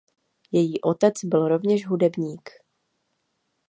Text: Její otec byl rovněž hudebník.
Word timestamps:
Její 0.51 0.81
otec 0.81 1.13
byl 1.23 1.47
rovněž 1.47 1.87
hudebník. 1.87 2.49